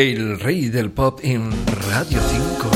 [0.00, 1.50] El rey del pop en
[1.90, 2.70] Radio 5.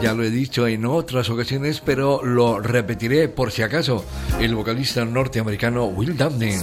[0.00, 4.02] Ya lo he dicho en otras ocasiones, pero lo repetiré por si acaso.
[4.40, 6.54] El vocalista norteamericano Will Dabney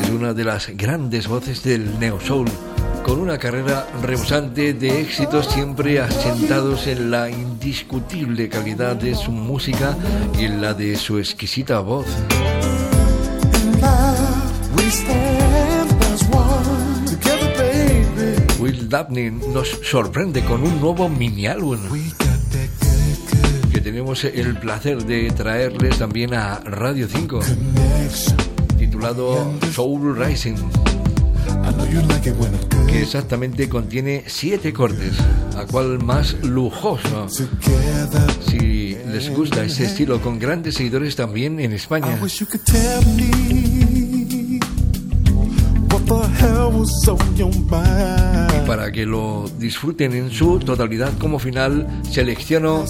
[0.00, 2.48] es una de las grandes voces del neo soul,
[3.04, 9.94] con una carrera rebosante de éxitos siempre asentados en la indiscutible calidad de su música
[10.38, 12.06] y en la de su exquisita voz.
[18.90, 21.78] Dabney nos sorprende con un nuevo mini álbum
[23.72, 27.38] que tenemos el placer de traerles también a Radio 5
[28.76, 30.56] titulado Soul Rising
[32.88, 35.12] que exactamente contiene siete cortes,
[35.56, 37.28] a cual más lujoso.
[38.48, 42.18] Si les gusta ese estilo, con grandes seguidores también en España.
[48.66, 52.84] Para que lo disfruten en su totalidad como final, selecciono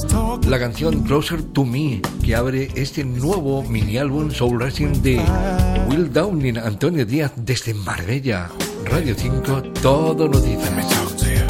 [0.47, 5.21] la canción Closer to Me, que abre este nuevo mini álbum Soul Racing de
[5.89, 8.51] Will Downing, Antonio Díaz desde Marbella,
[8.85, 11.50] Radio 5, todo noticia.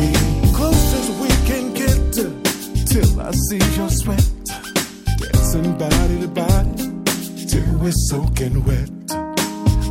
[7.91, 8.89] is soaking wet.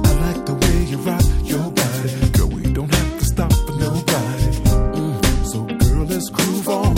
[0.09, 2.31] I like the way you rock your body.
[2.37, 4.51] Girl, we don't have to stop for nobody.
[4.99, 5.17] Mm.
[5.51, 6.95] So, girl, let's groove on.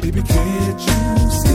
[0.00, 1.47] Baby, can't you see?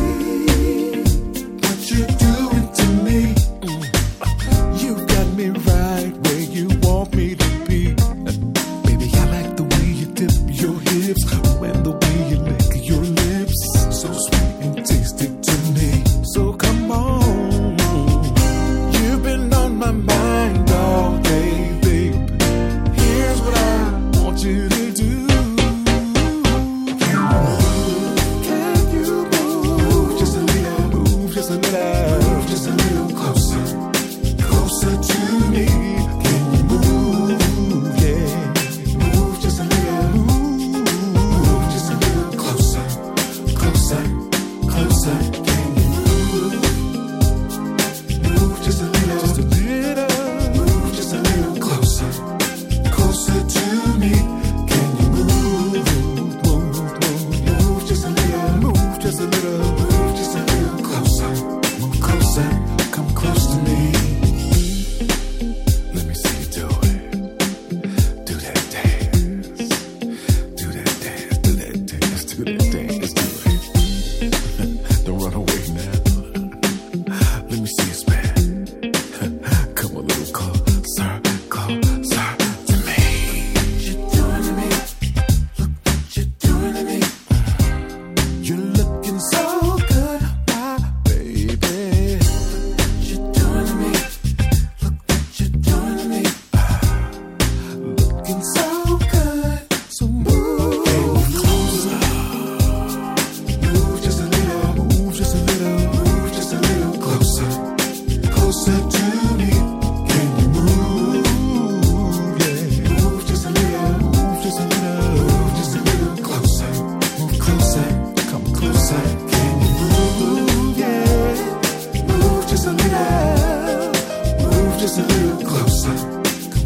[124.84, 125.96] just a little closer,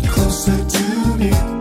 [0.10, 1.57] closer to me.